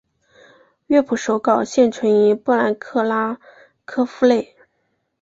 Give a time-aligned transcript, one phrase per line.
[0.87, 3.37] 乐谱手稿现存于波兰克拉
[3.85, 4.55] 科夫内。